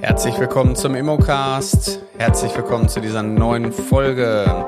Herzlich 0.00 0.38
willkommen 0.38 0.76
zum 0.76 0.94
Immocast. 0.94 2.00
Herzlich 2.18 2.56
willkommen 2.56 2.88
zu 2.88 3.00
dieser 3.00 3.22
neuen 3.22 3.72
Folge. 3.72 4.66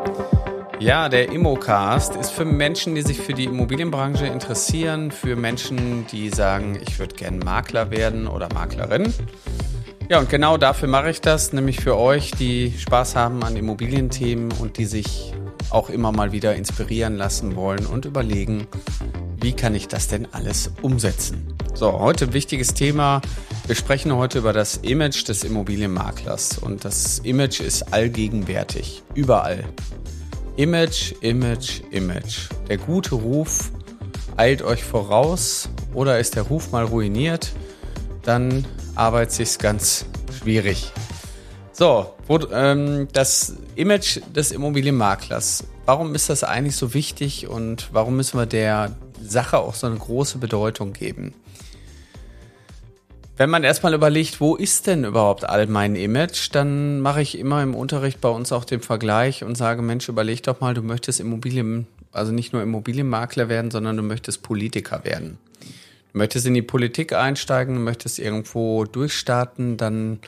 Ja, 0.78 1.08
der 1.08 1.30
Immocast 1.30 2.16
ist 2.16 2.30
für 2.30 2.44
Menschen, 2.44 2.94
die 2.94 3.02
sich 3.02 3.18
für 3.18 3.32
die 3.32 3.44
Immobilienbranche 3.44 4.26
interessieren, 4.26 5.10
für 5.10 5.36
Menschen, 5.36 6.06
die 6.08 6.30
sagen, 6.30 6.78
ich 6.86 6.98
würde 6.98 7.14
gern 7.14 7.38
Makler 7.38 7.90
werden 7.90 8.26
oder 8.26 8.48
Maklerin. 8.52 9.14
Ja, 10.08 10.18
und 10.18 10.28
genau 10.28 10.56
dafür 10.56 10.88
mache 10.88 11.10
ich 11.10 11.20
das, 11.20 11.52
nämlich 11.52 11.80
für 11.80 11.96
euch, 11.96 12.32
die 12.32 12.74
Spaß 12.76 13.16
haben 13.16 13.42
an 13.42 13.56
Immobilienthemen 13.56 14.52
und 14.60 14.78
die 14.78 14.84
sich 14.84 15.32
auch 15.70 15.90
immer 15.90 16.12
mal 16.12 16.32
wieder 16.32 16.54
inspirieren 16.54 17.16
lassen 17.16 17.56
wollen 17.56 17.86
und 17.86 18.04
überlegen, 18.04 18.66
wie 19.46 19.52
kann 19.52 19.76
ich 19.76 19.86
das 19.86 20.08
denn 20.08 20.26
alles 20.32 20.72
umsetzen? 20.82 21.54
So, 21.72 22.00
heute 22.00 22.32
wichtiges 22.32 22.74
Thema. 22.74 23.22
Wir 23.68 23.76
sprechen 23.76 24.12
heute 24.12 24.40
über 24.40 24.52
das 24.52 24.78
Image 24.78 25.28
des 25.28 25.44
Immobilienmaklers 25.44 26.58
und 26.58 26.84
das 26.84 27.20
Image 27.20 27.60
ist 27.60 27.94
allgegenwärtig, 27.94 29.04
überall. 29.14 29.62
Image, 30.56 31.14
Image, 31.20 31.82
Image. 31.92 32.48
Der 32.68 32.76
gute 32.76 33.14
Ruf 33.14 33.70
eilt 34.36 34.62
euch 34.62 34.82
voraus 34.82 35.68
oder 35.94 36.18
ist 36.18 36.34
der 36.34 36.42
Ruf 36.42 36.72
mal 36.72 36.84
ruiniert, 36.84 37.52
dann 38.24 38.64
arbeitet 38.96 39.34
sich 39.34 39.58
ganz 39.58 40.06
schwierig. 40.36 40.90
So, 41.70 42.16
ähm, 42.52 43.06
das 43.12 43.54
Image 43.76 44.18
des 44.34 44.50
Immobilienmaklers. 44.50 45.62
Warum 45.84 46.16
ist 46.16 46.30
das 46.30 46.42
eigentlich 46.42 46.74
so 46.74 46.94
wichtig 46.94 47.46
und 47.46 47.90
warum 47.92 48.16
müssen 48.16 48.40
wir 48.40 48.46
der 48.46 48.96
Sache 49.26 49.58
auch 49.58 49.74
so 49.74 49.86
eine 49.86 49.96
große 49.96 50.38
Bedeutung 50.38 50.92
geben? 50.92 51.34
Wenn 53.38 53.50
man 53.50 53.64
erstmal 53.64 53.92
überlegt, 53.92 54.40
wo 54.40 54.56
ist 54.56 54.86
denn 54.86 55.04
überhaupt 55.04 55.46
all 55.46 55.66
mein 55.66 55.94
Image, 55.94 56.48
dann 56.52 57.00
mache 57.00 57.20
ich 57.20 57.38
immer 57.38 57.62
im 57.62 57.74
Unterricht 57.74 58.22
bei 58.22 58.30
uns 58.30 58.50
auch 58.50 58.64
den 58.64 58.80
Vergleich 58.80 59.44
und 59.44 59.56
sage, 59.56 59.82
Mensch, 59.82 60.08
überleg 60.08 60.42
doch 60.42 60.60
mal, 60.60 60.72
du 60.72 60.80
möchtest 60.80 61.20
Immobilien, 61.20 61.86
also 62.12 62.32
nicht 62.32 62.54
nur 62.54 62.62
Immobilienmakler 62.62 63.50
werden, 63.50 63.70
sondern 63.70 63.98
du 63.98 64.02
möchtest 64.02 64.42
Politiker 64.42 65.04
werden. 65.04 65.36
Du 66.12 66.18
möchtest 66.18 66.46
in 66.46 66.54
die 66.54 66.62
Politik 66.62 67.12
einsteigen, 67.12 67.74
du 67.74 67.80
möchtest 67.82 68.18
irgendwo 68.18 68.86
durchstarten, 68.86 69.76
dann 69.76 70.20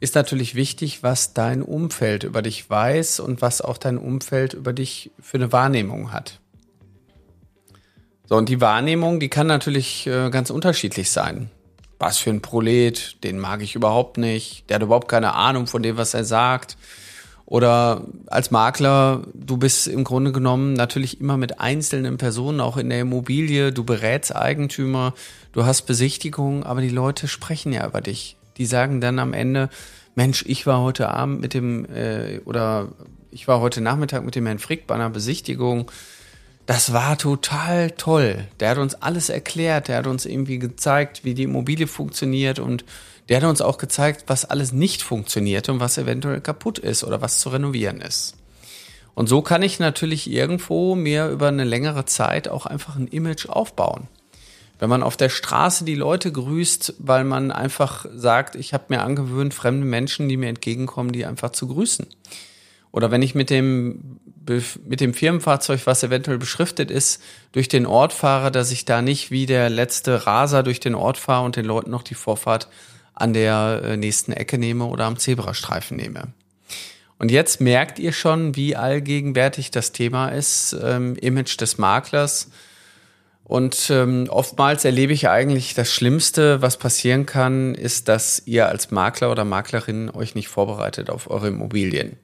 ist 0.00 0.16
natürlich 0.16 0.56
wichtig, 0.56 1.04
was 1.04 1.34
dein 1.34 1.62
Umfeld 1.62 2.24
über 2.24 2.42
dich 2.42 2.68
weiß 2.68 3.20
und 3.20 3.42
was 3.42 3.60
auch 3.60 3.78
dein 3.78 3.96
Umfeld 3.96 4.54
über 4.54 4.72
dich 4.72 5.12
für 5.20 5.38
eine 5.38 5.52
Wahrnehmung 5.52 6.12
hat. 6.12 6.40
So, 8.28 8.36
und 8.36 8.48
die 8.48 8.60
Wahrnehmung, 8.60 9.20
die 9.20 9.28
kann 9.28 9.46
natürlich 9.46 10.06
äh, 10.06 10.30
ganz 10.30 10.50
unterschiedlich 10.50 11.10
sein 11.10 11.50
was 11.98 12.18
für 12.18 12.30
ein 12.30 12.42
Prolet, 12.42 13.22
den 13.24 13.38
mag 13.38 13.62
ich 13.62 13.74
überhaupt 13.74 14.18
nicht, 14.18 14.68
der 14.68 14.76
hat 14.76 14.82
überhaupt 14.82 15.08
keine 15.08 15.34
Ahnung 15.34 15.66
von 15.66 15.82
dem, 15.82 15.96
was 15.96 16.14
er 16.14 16.24
sagt. 16.24 16.76
Oder 17.46 18.04
als 18.26 18.50
Makler, 18.50 19.22
du 19.32 19.56
bist 19.56 19.86
im 19.86 20.02
Grunde 20.02 20.32
genommen 20.32 20.72
natürlich 20.72 21.20
immer 21.20 21.36
mit 21.36 21.60
einzelnen 21.60 22.18
Personen, 22.18 22.60
auch 22.60 22.76
in 22.76 22.90
der 22.90 23.00
Immobilie, 23.00 23.72
du 23.72 23.84
berätst 23.84 24.34
Eigentümer, 24.34 25.14
du 25.52 25.64
hast 25.64 25.82
Besichtigungen, 25.82 26.64
aber 26.64 26.80
die 26.80 26.88
Leute 26.88 27.28
sprechen 27.28 27.72
ja 27.72 27.86
über 27.86 28.00
dich. 28.00 28.36
Die 28.56 28.66
sagen 28.66 29.00
dann 29.00 29.20
am 29.20 29.32
Ende, 29.32 29.68
Mensch, 30.16 30.44
ich 30.46 30.66
war 30.66 30.80
heute 30.80 31.08
Abend 31.10 31.40
mit 31.40 31.54
dem, 31.54 31.84
äh, 31.86 32.40
oder 32.44 32.88
ich 33.30 33.46
war 33.46 33.60
heute 33.60 33.80
Nachmittag 33.80 34.24
mit 34.24 34.34
dem 34.34 34.46
Herrn 34.46 34.58
Frick 34.58 34.88
bei 34.88 34.96
einer 34.96 35.10
Besichtigung, 35.10 35.90
das 36.66 36.92
war 36.92 37.16
total 37.16 37.92
toll. 37.92 38.48
Der 38.58 38.70
hat 38.70 38.78
uns 38.78 38.94
alles 38.96 39.28
erklärt, 39.28 39.88
der 39.88 39.98
hat 39.98 40.06
uns 40.06 40.26
irgendwie 40.26 40.58
gezeigt, 40.58 41.24
wie 41.24 41.34
die 41.34 41.44
Immobilie 41.44 41.86
funktioniert 41.86 42.58
und 42.58 42.84
der 43.28 43.38
hat 43.38 43.48
uns 43.48 43.60
auch 43.60 43.78
gezeigt, 43.78 44.24
was 44.26 44.44
alles 44.44 44.72
nicht 44.72 45.02
funktioniert 45.02 45.68
und 45.68 45.80
was 45.80 45.98
eventuell 45.98 46.40
kaputt 46.40 46.78
ist 46.78 47.04
oder 47.04 47.22
was 47.22 47.40
zu 47.40 47.50
renovieren 47.50 48.00
ist. 48.00 48.34
Und 49.14 49.28
so 49.28 49.42
kann 49.42 49.62
ich 49.62 49.78
natürlich 49.78 50.30
irgendwo 50.30 50.94
mir 50.94 51.28
über 51.28 51.48
eine 51.48 51.64
längere 51.64 52.04
Zeit 52.04 52.48
auch 52.48 52.66
einfach 52.66 52.96
ein 52.96 53.08
Image 53.08 53.48
aufbauen. 53.48 54.08
Wenn 54.78 54.90
man 54.90 55.02
auf 55.02 55.16
der 55.16 55.30
Straße 55.30 55.84
die 55.84 55.94
Leute 55.94 56.30
grüßt, 56.30 56.96
weil 56.98 57.24
man 57.24 57.50
einfach 57.50 58.04
sagt, 58.14 58.56
ich 58.56 58.74
habe 58.74 58.84
mir 58.88 59.02
angewöhnt, 59.02 59.54
fremde 59.54 59.86
Menschen, 59.86 60.28
die 60.28 60.36
mir 60.36 60.50
entgegenkommen, 60.50 61.12
die 61.12 61.24
einfach 61.24 61.50
zu 61.50 61.68
grüßen. 61.68 62.06
Oder 62.96 63.10
wenn 63.10 63.20
ich 63.20 63.34
mit 63.34 63.50
dem, 63.50 64.20
mit 64.86 65.02
dem 65.02 65.12
Firmenfahrzeug, 65.12 65.82
was 65.84 66.02
eventuell 66.02 66.38
beschriftet 66.38 66.90
ist, 66.90 67.22
durch 67.52 67.68
den 67.68 67.84
Ort 67.84 68.14
fahre, 68.14 68.50
dass 68.50 68.70
ich 68.70 68.86
da 68.86 69.02
nicht 69.02 69.30
wie 69.30 69.44
der 69.44 69.68
letzte 69.68 70.26
Raser 70.26 70.62
durch 70.62 70.80
den 70.80 70.94
Ort 70.94 71.18
fahre 71.18 71.44
und 71.44 71.56
den 71.56 71.66
Leuten 71.66 71.90
noch 71.90 72.02
die 72.02 72.14
Vorfahrt 72.14 72.68
an 73.12 73.34
der 73.34 73.82
äh, 73.84 73.96
nächsten 73.98 74.32
Ecke 74.32 74.56
nehme 74.56 74.86
oder 74.86 75.04
am 75.04 75.18
Zebrastreifen 75.18 75.98
nehme. 75.98 76.28
Und 77.18 77.30
jetzt 77.30 77.60
merkt 77.60 77.98
ihr 77.98 78.14
schon, 78.14 78.56
wie 78.56 78.76
allgegenwärtig 78.76 79.70
das 79.70 79.92
Thema 79.92 80.28
ist, 80.28 80.74
ähm, 80.82 81.16
Image 81.16 81.60
des 81.60 81.76
Maklers. 81.76 82.50
Und 83.44 83.90
ähm, 83.90 84.26
oftmals 84.30 84.86
erlebe 84.86 85.12
ich 85.12 85.28
eigentlich 85.28 85.74
das 85.74 85.92
Schlimmste, 85.92 86.62
was 86.62 86.78
passieren 86.78 87.26
kann, 87.26 87.74
ist, 87.74 88.08
dass 88.08 88.42
ihr 88.46 88.68
als 88.68 88.90
Makler 88.90 89.30
oder 89.30 89.44
Maklerin 89.44 90.08
euch 90.08 90.34
nicht 90.34 90.48
vorbereitet 90.48 91.10
auf 91.10 91.30
eure 91.30 91.48
Immobilien. 91.48 92.16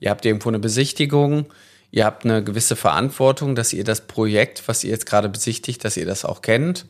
Ihr 0.00 0.10
habt 0.10 0.24
irgendwo 0.24 0.48
eine 0.48 0.58
Besichtigung, 0.58 1.46
ihr 1.90 2.04
habt 2.04 2.24
eine 2.24 2.42
gewisse 2.44 2.76
Verantwortung, 2.76 3.54
dass 3.54 3.72
ihr 3.72 3.84
das 3.84 4.06
Projekt, 4.06 4.62
was 4.66 4.84
ihr 4.84 4.90
jetzt 4.90 5.06
gerade 5.06 5.28
besichtigt, 5.28 5.84
dass 5.84 5.96
ihr 5.96 6.06
das 6.06 6.24
auch 6.24 6.42
kennt. 6.42 6.86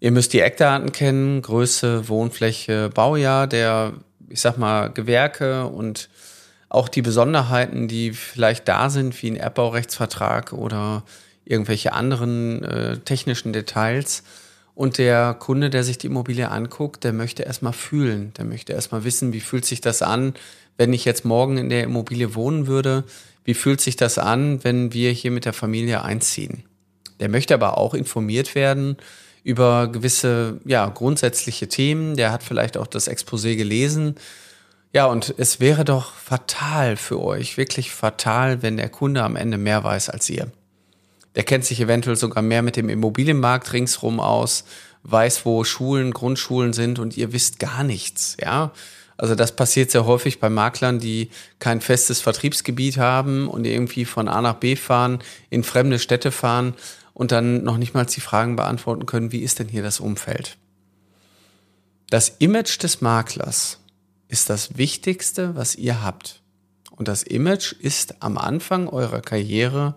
Ihr 0.00 0.12
müsst 0.12 0.32
die 0.32 0.40
Eckdaten 0.40 0.92
kennen, 0.92 1.42
Größe, 1.42 2.08
Wohnfläche, 2.08 2.90
Baujahr 2.90 3.46
der, 3.46 3.94
ich 4.28 4.40
sag 4.40 4.58
mal, 4.58 4.90
Gewerke 4.90 5.66
und 5.66 6.08
auch 6.68 6.88
die 6.88 7.02
Besonderheiten, 7.02 7.88
die 7.88 8.12
vielleicht 8.12 8.68
da 8.68 8.90
sind, 8.90 9.20
wie 9.22 9.30
ein 9.30 9.36
Erbbaurechtsvertrag 9.36 10.52
oder 10.52 11.02
irgendwelche 11.44 11.94
anderen 11.94 12.62
äh, 12.62 12.98
technischen 12.98 13.52
Details. 13.52 14.22
Und 14.78 14.98
der 14.98 15.34
Kunde, 15.34 15.70
der 15.70 15.82
sich 15.82 15.98
die 15.98 16.06
Immobilie 16.06 16.48
anguckt, 16.48 17.02
der 17.02 17.12
möchte 17.12 17.42
erstmal 17.42 17.72
fühlen, 17.72 18.32
der 18.38 18.44
möchte 18.44 18.74
erstmal 18.74 19.02
wissen, 19.02 19.32
wie 19.32 19.40
fühlt 19.40 19.64
sich 19.64 19.80
das 19.80 20.02
an, 20.02 20.34
wenn 20.76 20.92
ich 20.92 21.04
jetzt 21.04 21.24
morgen 21.24 21.58
in 21.58 21.68
der 21.68 21.82
Immobilie 21.82 22.36
wohnen 22.36 22.68
würde, 22.68 23.02
wie 23.42 23.54
fühlt 23.54 23.80
sich 23.80 23.96
das 23.96 24.18
an, 24.18 24.62
wenn 24.62 24.92
wir 24.92 25.10
hier 25.10 25.32
mit 25.32 25.46
der 25.46 25.52
Familie 25.52 26.04
einziehen? 26.04 26.62
Der 27.18 27.28
möchte 27.28 27.54
aber 27.54 27.76
auch 27.76 27.92
informiert 27.92 28.54
werden 28.54 28.98
über 29.42 29.88
gewisse, 29.88 30.60
ja, 30.64 30.86
grundsätzliche 30.86 31.66
Themen. 31.66 32.16
Der 32.16 32.30
hat 32.30 32.44
vielleicht 32.44 32.76
auch 32.76 32.86
das 32.86 33.10
Exposé 33.10 33.56
gelesen. 33.56 34.14
Ja, 34.92 35.06
und 35.06 35.34
es 35.38 35.58
wäre 35.58 35.84
doch 35.84 36.14
fatal 36.14 36.96
für 36.96 37.20
euch, 37.20 37.56
wirklich 37.56 37.90
fatal, 37.90 38.62
wenn 38.62 38.76
der 38.76 38.90
Kunde 38.90 39.24
am 39.24 39.34
Ende 39.34 39.58
mehr 39.58 39.82
weiß 39.82 40.08
als 40.08 40.30
ihr. 40.30 40.52
Der 41.34 41.44
kennt 41.44 41.64
sich 41.64 41.80
eventuell 41.80 42.16
sogar 42.16 42.42
mehr 42.42 42.62
mit 42.62 42.76
dem 42.76 42.88
Immobilienmarkt 42.88 43.72
ringsrum 43.72 44.20
aus, 44.20 44.64
weiß, 45.02 45.44
wo 45.44 45.64
Schulen, 45.64 46.12
Grundschulen 46.12 46.72
sind 46.72 46.98
und 46.98 47.16
ihr 47.16 47.32
wisst 47.32 47.58
gar 47.58 47.84
nichts, 47.84 48.36
ja. 48.40 48.72
Also 49.16 49.34
das 49.34 49.56
passiert 49.56 49.90
sehr 49.90 50.06
häufig 50.06 50.38
bei 50.38 50.48
Maklern, 50.48 51.00
die 51.00 51.30
kein 51.58 51.80
festes 51.80 52.20
Vertriebsgebiet 52.20 52.98
haben 52.98 53.48
und 53.48 53.66
irgendwie 53.66 54.04
von 54.04 54.28
A 54.28 54.40
nach 54.40 54.54
B 54.54 54.76
fahren, 54.76 55.18
in 55.50 55.64
fremde 55.64 55.98
Städte 55.98 56.30
fahren 56.30 56.74
und 57.14 57.32
dann 57.32 57.64
noch 57.64 57.78
nicht 57.78 57.94
mal 57.94 58.06
die 58.06 58.20
Fragen 58.20 58.54
beantworten 58.54 59.06
können, 59.06 59.32
wie 59.32 59.40
ist 59.40 59.58
denn 59.58 59.66
hier 59.66 59.82
das 59.82 59.98
Umfeld? 59.98 60.56
Das 62.10 62.28
Image 62.38 62.80
des 62.80 63.00
Maklers 63.00 63.80
ist 64.28 64.48
das 64.50 64.78
Wichtigste, 64.78 65.56
was 65.56 65.74
ihr 65.74 66.02
habt. 66.02 66.40
Und 66.92 67.08
das 67.08 67.24
Image 67.24 67.72
ist 67.72 68.22
am 68.22 68.38
Anfang 68.38 68.88
eurer 68.88 69.20
Karriere 69.20 69.96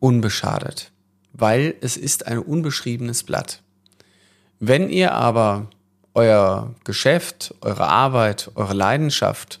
unbeschadet, 0.00 0.90
weil 1.32 1.74
es 1.80 1.96
ist 1.96 2.26
ein 2.26 2.38
unbeschriebenes 2.38 3.22
Blatt. 3.22 3.62
Wenn 4.60 4.90
ihr 4.90 5.12
aber 5.12 5.68
euer 6.14 6.74
Geschäft, 6.84 7.54
eure 7.60 7.86
Arbeit, 7.86 8.50
eure 8.54 8.74
Leidenschaft 8.74 9.60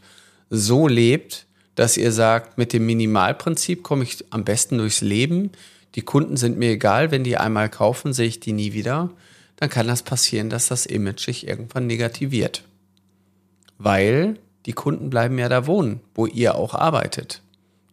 so 0.50 0.88
lebt, 0.88 1.46
dass 1.74 1.96
ihr 1.96 2.10
sagt, 2.10 2.58
mit 2.58 2.72
dem 2.72 2.86
Minimalprinzip 2.86 3.82
komme 3.82 4.02
ich 4.02 4.24
am 4.30 4.44
besten 4.44 4.78
durchs 4.78 5.00
Leben, 5.00 5.52
die 5.94 6.02
Kunden 6.02 6.36
sind 6.36 6.58
mir 6.58 6.70
egal, 6.70 7.10
wenn 7.10 7.24
die 7.24 7.36
einmal 7.36 7.68
kaufen, 7.68 8.12
sehe 8.12 8.26
ich 8.26 8.40
die 8.40 8.52
nie 8.52 8.72
wieder, 8.72 9.10
dann 9.56 9.68
kann 9.68 9.86
das 9.86 10.02
passieren, 10.02 10.50
dass 10.50 10.68
das 10.68 10.86
Image 10.86 11.24
sich 11.24 11.46
irgendwann 11.46 11.86
negativiert. 11.86 12.64
Weil 13.78 14.38
die 14.66 14.72
Kunden 14.72 15.10
bleiben 15.10 15.38
ja 15.38 15.48
da 15.48 15.66
wohnen, 15.66 16.00
wo 16.14 16.26
ihr 16.26 16.56
auch 16.56 16.74
arbeitet. 16.74 17.42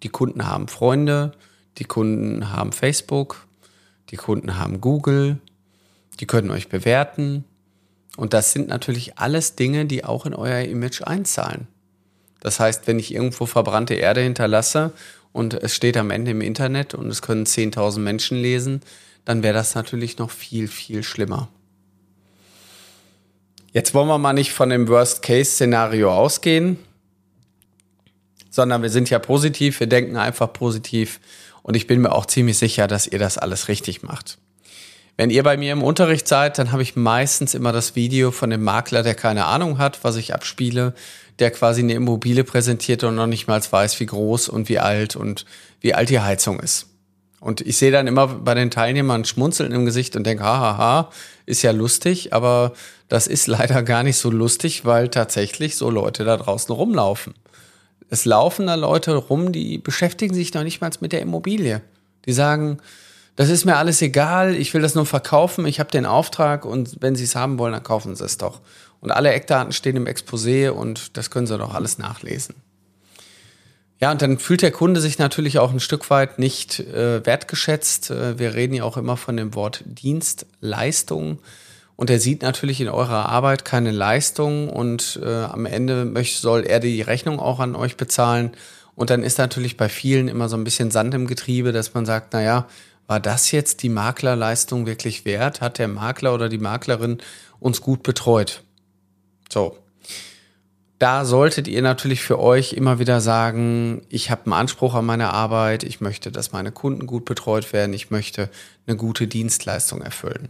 Die 0.04 0.10
Kunden 0.10 0.48
haben 0.48 0.68
Freunde, 0.68 1.32
die 1.78 1.86
Kunden 1.86 2.52
haben 2.52 2.72
Facebook, 2.72 3.48
die 4.10 4.18
Kunden 4.18 4.58
haben 4.58 4.82
Google, 4.82 5.40
die 6.20 6.28
können 6.28 6.52
euch 6.52 6.70
bewerten, 6.70 7.46
und 8.18 8.34
das 8.34 8.54
sind 8.54 8.68
natürlich 8.68 9.18
alles 9.18 9.56
Dinge, 9.56 9.86
die 9.86 10.06
auch 10.06 10.26
in 10.26 10.34
euer 10.34 10.62
Image 10.62 11.02
einzahlen. 11.02 11.68
Das 12.40 12.60
heißt, 12.60 12.88
wenn 12.88 13.00
ich 13.00 13.14
irgendwo 13.14 13.46
verbrannte 13.46 13.96
Erde 13.96 14.22
hinterlasse 14.22 14.94
und 15.34 15.54
es 15.54 15.76
steht 15.76 15.98
am 15.98 16.12
Ende 16.12 16.32
im 16.32 16.42
Internet 16.42 16.94
und 16.94 17.08
es 17.08 17.22
können 17.22 17.46
10.000 17.46 18.00
Menschen 18.00 18.38
lesen, 18.38 18.82
dann 19.26 19.44
wäre 19.44 19.54
das 19.54 19.76
natürlich 19.76 20.18
noch 20.18 20.32
viel, 20.32 20.68
viel 20.68 21.04
schlimmer. 21.04 21.50
Jetzt 23.74 23.94
wollen 23.94 24.08
wir 24.08 24.18
mal 24.18 24.34
nicht 24.34 24.54
von 24.54 24.70
dem 24.70 24.88
Worst-Case-Szenario 24.88 26.14
ausgehen, 26.14 26.78
sondern 28.50 28.82
wir 28.84 28.90
sind 28.90 29.10
ja 29.10 29.20
positiv, 29.20 29.82
wir 29.82 29.88
denken 29.88 30.16
einfach 30.16 30.54
positiv 30.54 31.20
und 31.66 31.76
ich 31.76 31.88
bin 31.88 32.00
mir 32.00 32.12
auch 32.12 32.28
ziemlich 32.28 32.60
sicher, 32.60 32.86
dass 32.86 33.08
ihr 33.08 33.18
das 33.18 33.40
alles 33.40 33.70
richtig 33.70 34.04
macht. 34.04 34.38
Wenn 35.18 35.32
ihr 35.32 35.42
bei 35.42 35.58
mir 35.58 35.72
im 35.74 35.82
Unterricht 35.82 36.28
seid, 36.28 36.60
dann 36.60 36.72
habe 36.72 36.84
ich 36.84 36.96
meistens 36.96 37.56
immer 37.56 37.72
das 37.72 37.96
Video 37.96 38.30
von 38.30 38.52
dem 38.52 38.64
Makler, 38.64 39.02
der 39.02 39.16
keine 39.16 39.46
Ahnung 39.46 39.80
hat, 39.80 40.04
was 40.04 40.16
ich 40.16 40.36
abspiele, 40.36 40.94
der 41.40 41.50
quasi 41.50 41.82
eine 41.82 41.94
Immobilie 41.94 42.44
präsentiert 42.44 43.04
und 43.04 43.16
noch 43.16 43.26
nicht 43.26 43.48
mal 43.48 43.60
weiß, 43.68 44.00
wie 44.00 44.06
groß 44.06 44.48
und 44.48 44.70
wie 44.70 44.78
alt 44.78 45.16
und 45.16 45.48
wie 45.82 45.96
alt 45.96 46.12
die 46.12 46.20
Heizung 46.20 46.60
ist. 46.60 46.86
Und 47.40 47.62
ich 47.62 47.78
sehe 47.78 47.92
dann 47.92 48.06
immer 48.06 48.28
bei 48.28 48.54
den 48.54 48.70
Teilnehmern 48.70 49.26
Schmunzeln 49.26 49.72
im 49.72 49.88
Gesicht 49.88 50.16
und 50.16 50.24
denke, 50.24 50.44
hahaha, 50.44 51.10
ist 51.48 51.64
ja 51.64 51.72
lustig, 51.72 52.32
aber 52.32 52.74
das 53.10 53.26
ist 53.26 53.48
leider 53.48 53.82
gar 53.82 54.04
nicht 54.04 54.18
so 54.18 54.30
lustig, 54.30 54.86
weil 54.86 55.10
tatsächlich 55.10 55.78
so 55.78 55.90
Leute 55.90 56.26
da 56.26 56.38
draußen 56.38 56.76
rumlaufen. 56.76 57.34
Es 58.10 58.26
laufen 58.26 58.68
da 58.68 58.76
Leute 58.76 59.16
rum, 59.16 59.52
die 59.52 59.78
beschäftigen 59.78 60.34
sich 60.34 60.54
noch 60.54 60.64
nicht 60.64 60.82
mal 60.82 60.92
mit 61.00 61.12
der 61.12 61.22
Immobilie. 61.22 61.82
Die 62.26 62.34
sagen, 62.34 62.80
das 63.36 63.50
ist 63.50 63.66
mir 63.66 63.78
alles 63.78 64.02
egal, 64.02 64.56
ich 64.56 64.74
will 64.74 64.82
das 64.82 64.96
nur 64.96 65.06
verkaufen, 65.06 65.66
ich 65.66 65.80
habe 65.80 65.92
den 65.92 66.06
Auftrag 66.06 66.66
und 66.66 66.98
wenn 67.02 67.16
Sie 67.16 67.26
es 67.26 67.36
haben 67.36 67.60
wollen, 67.60 67.74
dann 67.74 67.84
kaufen 67.84 68.16
Sie 68.16 68.24
es 68.24 68.38
doch. 68.38 68.62
Und 69.02 69.12
alle 69.12 69.32
Eckdaten 69.32 69.74
stehen 69.74 69.98
im 69.98 70.08
Exposé 70.08 70.70
und 70.70 71.18
das 71.18 71.30
können 71.30 71.48
Sie 71.48 71.58
doch 71.58 71.74
alles 71.74 71.98
nachlesen. 71.98 72.56
Ja, 74.00 74.12
und 74.12 74.22
dann 74.22 74.40
fühlt 74.40 74.62
der 74.62 74.72
Kunde 74.72 75.00
sich 75.00 75.20
natürlich 75.20 75.58
auch 75.60 75.72
ein 75.72 75.80
Stück 75.80 76.10
weit 76.10 76.38
nicht 76.38 76.80
äh, 76.80 77.26
wertgeschätzt. 77.26 78.12
Äh, 78.12 78.38
wir 78.38 78.54
reden 78.54 78.74
ja 78.74 78.84
auch 78.84 78.98
immer 78.98 79.18
von 79.18 79.38
dem 79.38 79.56
Wort 79.56 79.84
Dienstleistung. 79.86 81.40
Und 81.96 82.10
er 82.10 82.20
sieht 82.20 82.42
natürlich 82.42 82.82
in 82.82 82.90
eurer 82.90 83.30
Arbeit 83.30 83.64
keine 83.64 83.92
Leistung 83.92 84.70
und 84.70 85.20
äh, 85.24 85.44
am 85.44 85.66
Ende 85.66 86.06
möchte, 86.06 86.42
soll 86.42 86.64
er 86.64 86.80
die 86.80 87.02
Rechnung 87.02 87.40
auch 87.40 87.60
an 87.60 87.76
euch 87.76 87.96
bezahlen. 87.96 88.52
Und 88.96 89.10
dann 89.10 89.24
ist 89.24 89.38
natürlich 89.38 89.78
bei 89.78 89.88
vielen 89.88 90.28
immer 90.28 90.50
so 90.50 90.58
ein 90.58 90.64
bisschen 90.64 90.92
Sand 90.92 91.14
im 91.14 91.28
Getriebe, 91.28 91.72
dass 91.72 91.94
man 91.94 92.06
sagt, 92.06 92.34
na 92.34 92.42
ja, 92.42 92.68
war 93.08 93.20
das 93.20 93.52
jetzt 93.52 93.84
die 93.84 93.90
Maklerleistung 93.90 94.86
wirklich 94.86 95.26
wert? 95.26 95.62
Hat 95.62 95.78
der 95.78 95.88
Makler 95.88 96.34
oder 96.34 96.50
die 96.50 96.58
Maklerin 96.58 97.20
uns 97.60 97.82
gut 97.82 98.04
betreut? 98.04 98.64
So. 99.52 99.78
Da 100.98 101.26
solltet 101.26 101.68
ihr 101.68 101.82
natürlich 101.82 102.22
für 102.22 102.40
euch 102.40 102.72
immer 102.72 103.00
wieder 103.00 103.20
sagen, 103.20 104.02
ich 104.10 104.32
habe 104.32 104.46
einen 104.46 104.54
Anspruch 104.54 104.96
an 104.96 105.06
meine 105.06 105.34
Arbeit, 105.34 105.84
ich 105.84 106.00
möchte, 106.00 106.32
dass 106.32 106.54
meine 106.54 106.72
Kunden 106.72 107.06
gut 107.06 107.26
betreut 107.26 107.74
werden, 107.74 107.94
ich 107.94 108.12
möchte 108.12 108.50
eine 108.88 108.96
gute 108.96 109.28
Dienstleistung 109.28 110.02
erfüllen. 110.02 110.50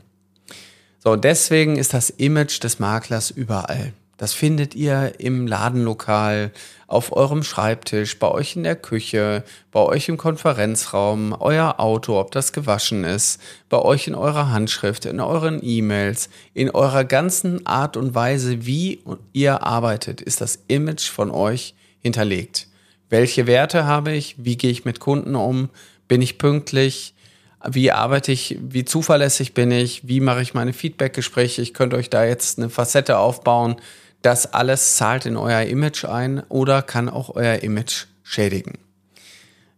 So, 1.07 1.15
deswegen 1.15 1.75
ist 1.75 1.93
das 1.93 2.09
Image 2.09 2.63
des 2.63 2.79
Maklers 2.79 3.29
überall. 3.29 3.93
Das 4.17 4.33
findet 4.33 4.73
ihr 4.73 5.13
im 5.19 5.45
Ladenlokal, 5.45 6.51
auf 6.87 7.13
eurem 7.15 7.43
Schreibtisch, 7.43 8.17
bei 8.17 8.27
euch 8.27 8.55
in 8.55 8.63
der 8.63 8.75
Küche, 8.75 9.43
bei 9.71 9.81
euch 9.81 10.09
im 10.09 10.17
Konferenzraum, 10.17 11.35
euer 11.39 11.79
Auto, 11.79 12.19
ob 12.19 12.31
das 12.31 12.53
gewaschen 12.53 13.03
ist, 13.03 13.39
bei 13.69 13.77
euch 13.77 14.07
in 14.07 14.15
eurer 14.15 14.49
Handschrift, 14.49 15.05
in 15.05 15.19
euren 15.19 15.59
E-Mails, 15.61 16.29
in 16.55 16.71
eurer 16.71 17.03
ganzen 17.03 17.67
Art 17.67 17.97
und 17.97 18.15
Weise, 18.15 18.65
wie 18.65 19.01
ihr 19.31 19.61
arbeitet, 19.61 20.21
ist 20.21 20.41
das 20.41 20.57
Image 20.67 21.07
von 21.07 21.29
euch 21.29 21.75
hinterlegt. 21.99 22.67
Welche 23.11 23.45
Werte 23.45 23.85
habe 23.85 24.11
ich? 24.11 24.37
Wie 24.39 24.57
gehe 24.57 24.71
ich 24.71 24.85
mit 24.85 24.99
Kunden 24.99 25.35
um? 25.35 25.69
Bin 26.07 26.23
ich 26.23 26.39
pünktlich? 26.39 27.14
Wie 27.67 27.91
arbeite 27.91 28.31
ich? 28.31 28.57
Wie 28.61 28.85
zuverlässig 28.85 29.53
bin 29.53 29.71
ich? 29.71 30.07
Wie 30.07 30.19
mache 30.19 30.41
ich 30.41 30.53
meine 30.53 30.73
Feedbackgespräche? 30.73 31.61
Ich 31.61 31.73
könnte 31.73 31.95
euch 31.95 32.09
da 32.09 32.23
jetzt 32.25 32.57
eine 32.57 32.69
Facette 32.69 33.17
aufbauen 33.17 33.77
das 34.25 34.53
alles 34.53 34.95
zahlt 34.95 35.27
in 35.27 35.37
euer 35.37 35.61
Image 35.61 36.03
ein 36.03 36.41
oder 36.49 36.81
kann 36.81 37.09
auch 37.09 37.35
euer 37.35 37.61
Image 37.61 38.05
schädigen. 38.23 38.79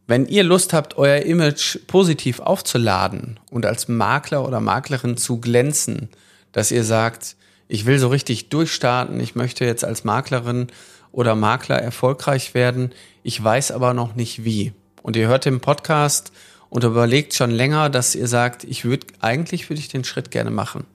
Wenn 0.07 0.25
ihr 0.25 0.45
Lust 0.45 0.71
habt, 0.71 0.97
euer 0.97 1.23
Image 1.23 1.79
positiv 1.87 2.39
aufzuladen 2.39 3.41
und 3.51 3.65
als 3.65 3.89
Makler 3.89 4.47
oder 4.47 4.61
Maklerin 4.61 5.17
zu 5.17 5.41
glänzen, 5.41 6.07
dass 6.53 6.71
ihr 6.71 6.85
sagt, 6.85 7.35
ich 7.67 7.85
will 7.85 7.99
so 7.99 8.07
richtig 8.07 8.47
durchstarten, 8.47 9.19
ich 9.19 9.35
möchte 9.35 9.65
jetzt 9.65 9.83
als 9.83 10.05
Maklerin 10.05 10.67
oder 11.11 11.35
Makler 11.35 11.81
erfolgreich 11.81 12.53
werden, 12.53 12.93
ich 13.23 13.43
weiß 13.43 13.71
aber 13.71 13.93
noch 13.93 14.15
nicht 14.15 14.45
wie. 14.45 14.71
Und 15.01 15.17
ihr 15.17 15.27
hört 15.27 15.43
den 15.43 15.59
Podcast 15.59 16.31
und 16.69 16.83
überlegt 16.83 17.33
schon 17.33 17.51
länger, 17.51 17.89
dass 17.89 18.15
ihr 18.15 18.27
sagt, 18.27 18.63
ich 18.63 18.85
würde, 18.85 19.07
eigentlich 19.19 19.69
würde 19.69 19.79
ich 19.79 19.87
den 19.87 20.03
Schritt 20.03 20.31
gerne 20.31 20.51
machen. 20.51 20.85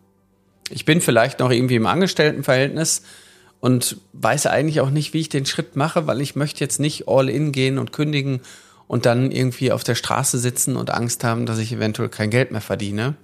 Ich 0.70 0.84
bin 0.84 1.00
vielleicht 1.00 1.40
noch 1.40 1.50
irgendwie 1.50 1.76
im 1.76 1.86
Angestelltenverhältnis, 1.86 3.02
und 3.62 3.98
weiß 4.12 4.46
eigentlich 4.46 4.80
auch 4.80 4.90
nicht, 4.90 5.14
wie 5.14 5.20
ich 5.20 5.28
den 5.28 5.46
Schritt 5.46 5.76
mache, 5.76 6.08
weil 6.08 6.20
ich 6.20 6.34
möchte 6.34 6.58
jetzt 6.64 6.80
nicht 6.80 7.06
all 7.06 7.30
in 7.30 7.52
gehen 7.52 7.78
und 7.78 7.92
kündigen 7.92 8.40
und 8.88 9.06
dann 9.06 9.30
irgendwie 9.30 9.70
auf 9.70 9.84
der 9.84 9.94
Straße 9.94 10.40
sitzen 10.40 10.74
und 10.74 10.90
Angst 10.90 11.22
haben, 11.22 11.46
dass 11.46 11.58
ich 11.58 11.72
eventuell 11.72 12.08
kein 12.08 12.30
Geld 12.30 12.50
mehr 12.50 12.60
verdiene. 12.60 13.14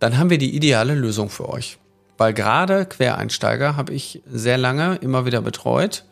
Dann 0.00 0.18
haben 0.18 0.28
wir 0.28 0.38
die 0.38 0.56
ideale 0.56 0.96
Lösung 0.96 1.30
für 1.30 1.48
euch. 1.48 1.78
Weil 2.18 2.34
gerade 2.34 2.84
Quereinsteiger 2.84 3.76
habe 3.76 3.94
ich 3.94 4.22
sehr 4.28 4.58
lange 4.58 4.96
immer 4.96 5.24
wieder 5.24 5.40
betreut, 5.40 6.04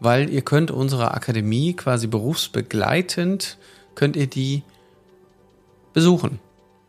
weil 0.00 0.30
ihr 0.30 0.42
könnt 0.42 0.70
unsere 0.70 1.12
Akademie 1.12 1.74
quasi 1.74 2.06
berufsbegleitend, 2.06 3.58
könnt 3.96 4.16
ihr 4.16 4.28
die 4.28 4.62
besuchen. 5.98 6.38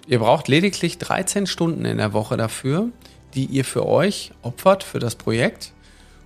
Ihr 0.05 0.19
braucht 0.19 0.47
lediglich 0.47 0.99
13 0.99 1.47
Stunden 1.47 1.83
in 1.83 1.97
der 1.97 2.13
Woche 2.13 2.37
dafür, 2.37 2.89
die 3.33 3.45
ihr 3.45 3.65
für 3.65 3.87
euch 3.87 4.31
opfert 4.43 4.83
für 4.83 4.99
das 4.99 5.15
Projekt 5.15 5.73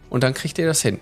und 0.09 0.21
dann 0.21 0.33
kriegt 0.33 0.57
ihr 0.57 0.65
das 0.65 0.81
hin. 0.81 0.99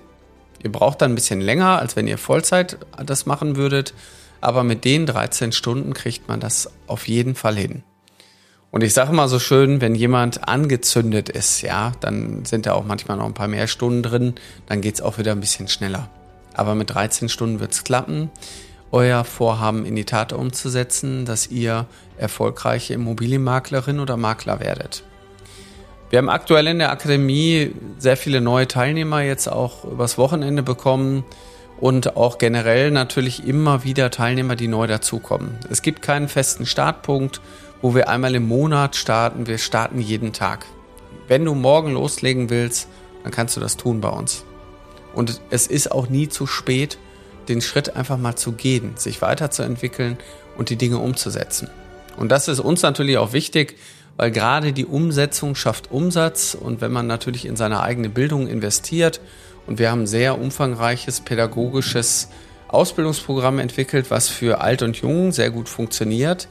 Ihr 0.61 0.71
braucht 0.71 1.01
dann 1.01 1.13
ein 1.13 1.15
bisschen 1.15 1.41
länger, 1.41 1.79
als 1.79 1.95
wenn 1.95 2.05
ihr 2.05 2.19
Vollzeit 2.19 2.77
das 3.03 3.25
machen 3.25 3.55
würdet, 3.55 3.95
aber 4.41 4.63
mit 4.63 4.85
den 4.85 5.07
13 5.07 5.53
Stunden 5.53 5.95
kriegt 5.95 6.27
man 6.27 6.39
das 6.39 6.69
auf 6.85 7.07
jeden 7.07 7.33
Fall 7.33 7.55
hin. 7.55 7.81
Und 8.69 8.83
ich 8.83 8.93
sage 8.93 9.11
mal 9.11 9.27
so 9.27 9.39
schön, 9.39 9.81
wenn 9.81 9.95
jemand 9.95 10.47
angezündet 10.47 11.29
ist, 11.29 11.63
ja, 11.63 11.93
dann 11.99 12.45
sind 12.45 12.67
da 12.67 12.73
auch 12.73 12.85
manchmal 12.85 13.17
noch 13.17 13.25
ein 13.25 13.33
paar 13.33 13.47
mehr 13.47 13.65
Stunden 13.65 14.03
drin, 14.03 14.35
dann 14.67 14.81
geht 14.81 14.93
es 14.95 15.01
auch 15.01 15.17
wieder 15.17 15.31
ein 15.31 15.39
bisschen 15.39 15.67
schneller. 15.67 16.11
Aber 16.53 16.75
mit 16.75 16.91
13 16.91 17.27
Stunden 17.27 17.59
wird 17.59 17.71
es 17.71 17.83
klappen, 17.83 18.29
euer 18.91 19.23
Vorhaben 19.23 19.85
in 19.85 19.95
die 19.95 20.05
Tat 20.05 20.33
umzusetzen, 20.33 21.25
dass 21.25 21.47
ihr 21.47 21.85
erfolgreiche 22.17 22.93
Immobilienmaklerin 22.93 23.99
oder 23.99 24.17
Makler 24.17 24.59
werdet. 24.59 25.03
Wir 26.09 26.19
haben 26.19 26.29
aktuell 26.29 26.67
in 26.67 26.79
der 26.79 26.91
Akademie 26.91 27.71
sehr 27.97 28.17
viele 28.17 28.41
neue 28.41 28.67
Teilnehmer 28.67 29.21
jetzt 29.21 29.47
auch 29.47 29.85
übers 29.85 30.17
Wochenende 30.17 30.61
bekommen 30.61 31.23
und 31.79 32.17
auch 32.17 32.37
generell 32.37 32.91
natürlich 32.91 33.47
immer 33.47 33.85
wieder 33.85 34.11
Teilnehmer, 34.11 34.57
die 34.57 34.67
neu 34.67 34.87
dazukommen. 34.87 35.57
Es 35.69 35.81
gibt 35.81 36.01
keinen 36.01 36.27
festen 36.27 36.65
Startpunkt, 36.65 37.39
wo 37.81 37.95
wir 37.95 38.09
einmal 38.09 38.35
im 38.35 38.47
Monat 38.47 38.97
starten. 38.97 39.47
Wir 39.47 39.57
starten 39.57 39.99
jeden 39.99 40.33
Tag. 40.33 40.65
Wenn 41.29 41.45
du 41.45 41.55
morgen 41.55 41.93
loslegen 41.93 42.49
willst, 42.49 42.89
dann 43.23 43.31
kannst 43.31 43.55
du 43.55 43.61
das 43.61 43.77
tun 43.77 44.01
bei 44.01 44.09
uns. 44.09 44.43
Und 45.13 45.41
es 45.49 45.67
ist 45.67 45.91
auch 45.91 46.09
nie 46.09 46.27
zu 46.27 46.45
spät, 46.45 46.97
den 47.47 47.61
Schritt 47.61 47.95
einfach 47.95 48.17
mal 48.17 48.35
zu 48.35 48.53
gehen, 48.53 48.93
sich 48.95 49.21
weiterzuentwickeln 49.21 50.17
und 50.57 50.69
die 50.69 50.75
Dinge 50.75 50.97
umzusetzen. 50.97 51.69
Und 52.17 52.31
das 52.31 52.47
ist 52.47 52.59
uns 52.59 52.81
natürlich 52.81 53.17
auch 53.17 53.33
wichtig, 53.33 53.77
weil 54.17 54.31
gerade 54.31 54.73
die 54.73 54.85
Umsetzung 54.85 55.55
schafft 55.55 55.91
Umsatz 55.91 56.55
und 56.59 56.81
wenn 56.81 56.91
man 56.91 57.07
natürlich 57.07 57.45
in 57.45 57.55
seine 57.55 57.81
eigene 57.81 58.09
Bildung 58.09 58.47
investiert 58.47 59.21
und 59.67 59.79
wir 59.79 59.89
haben 59.89 60.01
ein 60.01 60.07
sehr 60.07 60.39
umfangreiches 60.39 61.21
pädagogisches 61.21 62.29
Ausbildungsprogramm 62.67 63.59
entwickelt, 63.59 64.11
was 64.11 64.29
für 64.29 64.61
alt 64.61 64.81
und 64.81 64.97
jung 64.97 65.31
sehr 65.31 65.49
gut 65.49 65.69
funktioniert 65.69 66.47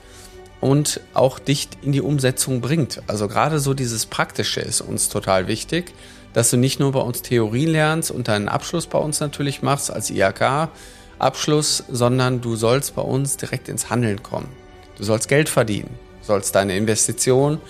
und 0.61 1.01
auch 1.15 1.39
dicht 1.39 1.79
in 1.83 1.93
die 1.93 2.03
Umsetzung 2.03 2.61
bringt. 2.61 3.03
Also 3.07 3.29
gerade 3.29 3.59
so 3.59 3.75
dieses 3.75 4.07
Praktische 4.07 4.61
ist 4.61 4.81
uns 4.81 5.09
total 5.09 5.47
wichtig, 5.47 5.93
dass 6.33 6.51
du 6.51 6.57
nicht 6.57 6.81
nur 6.81 6.93
bei 6.93 7.01
uns 7.01 7.23
Theorie 7.23 7.67
lernst 7.67 8.11
und 8.11 8.29
deinen 8.29 8.49
Abschluss 8.49 8.87
bei 8.87 8.99
uns 8.99 9.21
natürlich 9.21 9.63
machst 9.63 9.91
als 9.91 10.11
IHK 10.11 10.69
Abschluss, 11.19 11.85
sondern 11.91 12.41
du 12.41 12.57
sollst 12.57 12.95
bei 12.95 13.03
uns 13.03 13.37
direkt 13.37 13.69
ins 13.69 13.91
Handeln 13.91 14.23
kommen. 14.23 14.49
Du 14.97 15.05
sollst 15.05 15.29
Geld 15.29 15.49
verdienen 15.49 15.99
sollst 16.31 16.55
deine 16.55 16.77
Investition 16.77 17.61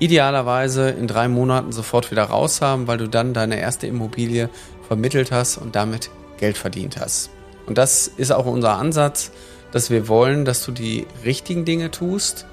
idealerweise 0.00 0.90
in 0.90 1.06
drei 1.06 1.28
Monaten 1.28 1.72
sofort 1.72 2.10
wieder 2.10 2.24
raus 2.24 2.60
haben, 2.60 2.86
weil 2.86 2.98
du 2.98 3.08
dann 3.08 3.34
deine 3.34 3.60
erste 3.60 3.86
Immobilie 3.86 4.48
vermittelt 4.86 5.32
hast 5.32 5.58
und 5.58 5.74
damit 5.74 6.10
Geld 6.38 6.56
verdient 6.56 6.98
hast. 6.98 7.30
Und 7.66 7.78
das 7.78 8.08
ist 8.08 8.32
auch 8.32 8.46
unser 8.46 8.76
Ansatz, 8.76 9.32
dass 9.72 9.90
wir 9.90 10.08
wollen, 10.08 10.44
dass 10.44 10.64
du 10.64 10.72
die 10.72 11.06
richtigen 11.24 11.64
Dinge 11.64 11.90
tust 11.90 12.46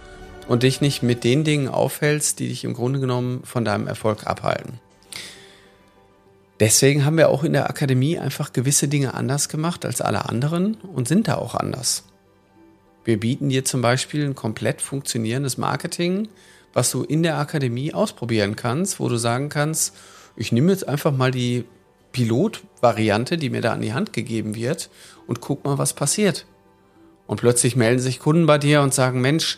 und 0.47 0.63
dich 0.63 0.81
nicht 0.81 1.01
mit 1.01 1.23
den 1.23 1.43
Dingen 1.43 1.67
aufhältst, 1.67 2.39
die 2.39 2.47
dich 2.49 2.63
im 2.63 2.73
Grunde 2.73 2.99
genommen 2.99 3.41
von 3.43 3.63
deinem 3.63 3.87
Erfolg 3.87 4.27
abhalten. 4.27 4.79
Deswegen 6.59 7.03
haben 7.03 7.17
wir 7.17 7.29
auch 7.29 7.43
in 7.43 7.53
der 7.53 7.69
Akademie 7.69 8.17
einfach 8.17 8.53
gewisse 8.53 8.87
Dinge 8.87 9.13
anders 9.13 9.49
gemacht 9.49 9.85
als 9.85 9.99
alle 9.99 10.29
anderen 10.29 10.75
und 10.75 11.07
sind 11.07 11.27
da 11.27 11.35
auch 11.35 11.55
anders. 11.55 12.05
Wir 13.03 13.19
bieten 13.19 13.49
dir 13.49 13.65
zum 13.65 13.81
Beispiel 13.81 14.25
ein 14.25 14.35
komplett 14.35 14.81
funktionierendes 14.81 15.57
Marketing, 15.57 16.29
was 16.73 16.91
du 16.91 17.03
in 17.03 17.23
der 17.23 17.37
Akademie 17.37 17.93
ausprobieren 17.93 18.55
kannst, 18.55 18.99
wo 18.99 19.09
du 19.09 19.17
sagen 19.17 19.49
kannst, 19.49 19.95
ich 20.35 20.51
nehme 20.51 20.71
jetzt 20.71 20.87
einfach 20.87 21.15
mal 21.15 21.31
die 21.31 21.65
Pilotvariante, 22.11 23.37
die 23.37 23.49
mir 23.49 23.61
da 23.61 23.73
an 23.73 23.81
die 23.81 23.93
Hand 23.93 24.13
gegeben 24.13 24.55
wird 24.55 24.89
und 25.27 25.41
guck 25.41 25.65
mal, 25.65 25.77
was 25.77 25.93
passiert. 25.93 26.45
Und 27.27 27.41
plötzlich 27.41 27.75
melden 27.75 27.99
sich 27.99 28.19
Kunden 28.19 28.45
bei 28.45 28.57
dir 28.57 28.81
und 28.81 28.93
sagen, 28.93 29.21
Mensch, 29.21 29.57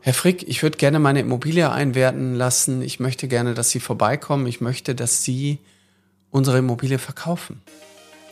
Herr 0.00 0.14
Frick, 0.14 0.46
ich 0.48 0.62
würde 0.62 0.76
gerne 0.76 0.98
meine 0.98 1.20
Immobilie 1.20 1.70
einwerten 1.70 2.34
lassen. 2.34 2.82
Ich 2.82 3.00
möchte 3.00 3.26
gerne, 3.26 3.54
dass 3.54 3.70
Sie 3.70 3.80
vorbeikommen. 3.80 4.46
Ich 4.46 4.60
möchte, 4.60 4.94
dass 4.94 5.22
Sie 5.22 5.60
unsere 6.34 6.58
Immobilie 6.58 6.98
verkaufen. 6.98 7.62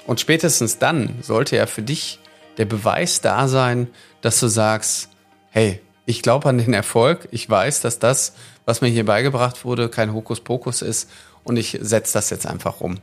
Und 0.08 0.18
spätestens 0.18 0.78
dann 0.78 1.14
sollte 1.22 1.54
ja 1.54 1.66
für 1.66 1.82
dich 1.82 2.18
der 2.58 2.64
Beweis 2.64 3.20
da 3.20 3.46
sein, 3.46 3.86
dass 4.22 4.40
du 4.40 4.48
sagst, 4.48 5.08
hey, 5.50 5.80
ich 6.04 6.20
glaube 6.20 6.48
an 6.48 6.58
den 6.58 6.74
Erfolg. 6.74 7.28
Ich 7.30 7.48
weiß, 7.48 7.80
dass 7.80 8.00
das, 8.00 8.34
was 8.64 8.80
mir 8.80 8.88
hier 8.88 9.06
beigebracht 9.06 9.64
wurde, 9.64 9.88
kein 9.88 10.12
Hokuspokus 10.12 10.82
ist 10.82 11.08
und 11.44 11.56
ich 11.56 11.78
setze 11.80 12.14
das 12.14 12.30
jetzt 12.30 12.46
einfach 12.46 12.80
um. 12.80 12.98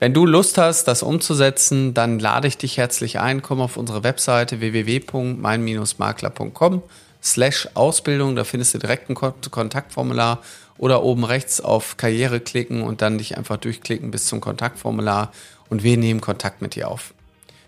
Wenn 0.00 0.12
du 0.12 0.26
Lust 0.26 0.58
hast, 0.58 0.88
das 0.88 1.04
umzusetzen, 1.04 1.94
dann 1.94 2.18
lade 2.18 2.48
ich 2.48 2.58
dich 2.58 2.78
herzlich 2.78 3.20
ein. 3.20 3.40
Komm 3.40 3.60
auf 3.60 3.76
unsere 3.76 4.02
Webseite 4.02 4.58
www.mein-makler.com 4.58 6.82
slash 7.22 7.68
Ausbildung. 7.74 8.34
Da 8.34 8.42
findest 8.42 8.74
du 8.74 8.78
direkt 8.78 9.10
ein 9.10 9.14
Kontaktformular 9.14 10.42
oder 10.78 11.02
oben 11.02 11.24
rechts 11.24 11.60
auf 11.60 11.96
Karriere 11.96 12.40
klicken 12.40 12.82
und 12.82 13.02
dann 13.02 13.18
dich 13.18 13.36
einfach 13.36 13.56
durchklicken 13.56 14.10
bis 14.10 14.26
zum 14.26 14.40
Kontaktformular 14.40 15.32
und 15.68 15.82
wir 15.82 15.96
nehmen 15.96 16.20
Kontakt 16.20 16.62
mit 16.62 16.74
dir 16.74 16.88
auf. 16.88 17.14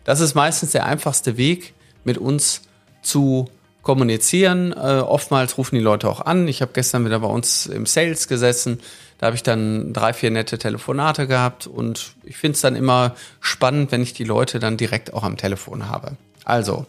Das 0.05 0.21
ist 0.21 0.35
meistens 0.35 0.73
der 0.73 0.87
einfachste 0.87 1.37
Weg, 1.37 1.75
mit 2.05 2.19
uns 2.19 2.63
zu 3.03 3.49
kommunizieren. 3.83 4.73
Äh, 4.73 5.01
oftmals 5.01 5.57
rufen 5.57 5.77
die 5.77 5.81
Leute 5.81 6.09
auch 6.09 6.21
an. 6.21 6.49
Ich 6.49 6.63
habe 6.63 6.73
gestern 6.75 7.05
wieder 7.05 7.21
bei 7.21 7.29
uns 7.29 7.67
im 7.67 7.87
Sales 7.87 8.29
gesessen. 8.29 8.81
Da 9.19 9.27
habe 9.27 9.37
ich 9.37 9.43
dann 9.43 9.93
drei, 9.93 10.13
vier 10.13 10.31
nette 10.31 10.59
Telefonate 10.59 11.27
gehabt 11.27 11.67
und 11.67 12.15
ich 12.25 12.37
finde 12.37 12.57
es 12.57 12.61
dann 12.63 12.75
immer 12.75 13.15
spannend, 13.41 13.93
wenn 13.93 14.03
ich 14.03 14.13
die 14.13 14.25
Leute 14.25 14.59
dann 14.59 14.77
direkt 14.77 15.15
auch 15.15 15.23
am 15.23 15.37
Telefon 15.37 15.89
habe. 15.89 16.17
Also, 16.45 16.87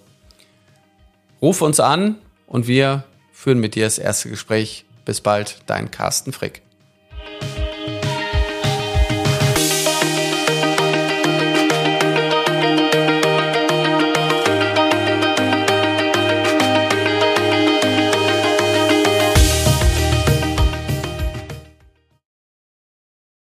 ruf 1.41 1.61
uns 1.61 1.79
an 1.79 2.15
und 2.47 2.67
wir 2.67 3.03
führen 3.31 3.59
mit 3.59 3.75
dir 3.75 3.85
das 3.85 3.99
erste 3.99 4.29
Gespräch. 4.29 4.84
Bis 5.05 5.21
bald, 5.21 5.59
dein 5.67 5.91
Carsten 5.91 6.33
Frick. 6.33 6.63